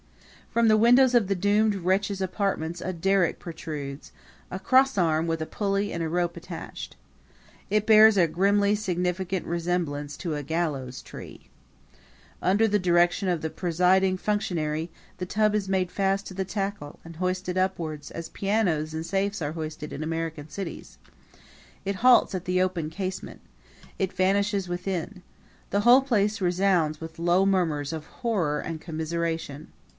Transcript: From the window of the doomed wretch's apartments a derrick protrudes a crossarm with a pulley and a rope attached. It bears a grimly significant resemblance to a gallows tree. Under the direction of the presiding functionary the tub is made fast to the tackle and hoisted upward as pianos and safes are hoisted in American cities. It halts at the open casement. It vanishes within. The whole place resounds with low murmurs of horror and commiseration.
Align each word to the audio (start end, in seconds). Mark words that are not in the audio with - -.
From 0.49 0.67
the 0.67 0.75
window 0.77 1.05
of 1.05 1.27
the 1.27 1.35
doomed 1.35 1.75
wretch's 1.75 2.19
apartments 2.21 2.81
a 2.81 2.91
derrick 2.91 3.37
protrudes 3.39 4.11
a 4.49 4.59
crossarm 4.59 5.25
with 5.27 5.41
a 5.41 5.45
pulley 5.45 5.93
and 5.93 6.01
a 6.03 6.09
rope 6.09 6.35
attached. 6.35 6.97
It 7.69 7.85
bears 7.85 8.17
a 8.17 8.27
grimly 8.27 8.75
significant 8.75 9.45
resemblance 9.45 10.17
to 10.17 10.35
a 10.35 10.43
gallows 10.43 11.01
tree. 11.03 11.49
Under 12.41 12.67
the 12.67 12.79
direction 12.79 13.29
of 13.29 13.41
the 13.41 13.51
presiding 13.51 14.17
functionary 14.17 14.89
the 15.19 15.25
tub 15.25 15.55
is 15.55 15.69
made 15.69 15.91
fast 15.91 16.25
to 16.27 16.33
the 16.33 16.43
tackle 16.45 16.99
and 17.05 17.15
hoisted 17.17 17.57
upward 17.57 18.01
as 18.11 18.27
pianos 18.27 18.93
and 18.93 19.05
safes 19.05 19.41
are 19.41 19.53
hoisted 19.53 19.93
in 19.93 20.01
American 20.03 20.49
cities. 20.49 20.97
It 21.85 21.97
halts 21.97 22.35
at 22.35 22.43
the 22.45 22.61
open 22.61 22.89
casement. 22.89 23.39
It 23.99 24.11
vanishes 24.11 24.67
within. 24.67 25.21
The 25.69 25.81
whole 25.81 26.01
place 26.01 26.41
resounds 26.41 26.99
with 26.99 27.19
low 27.19 27.45
murmurs 27.45 27.93
of 27.93 28.07
horror 28.07 28.59
and 28.59 28.81
commiseration. 28.81 29.71